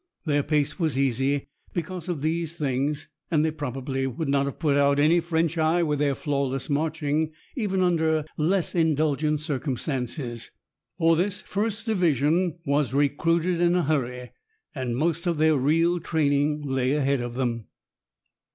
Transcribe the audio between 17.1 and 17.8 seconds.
of them.